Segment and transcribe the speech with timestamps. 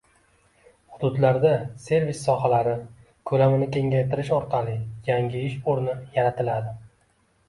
[0.93, 1.49] Hududlarda
[1.87, 2.73] servis sohalari
[3.31, 4.73] ko‘lamini kengaytirish orqali
[5.11, 6.73] yangi ish o‘rni yaratiladi.